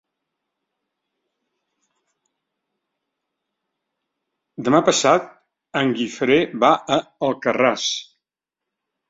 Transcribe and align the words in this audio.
Demà 4.69 4.81
passat 4.89 5.31
en 5.83 5.93
Guifré 6.01 6.41
va 6.67 6.73
a 6.99 7.01
Alcarràs. 7.31 7.87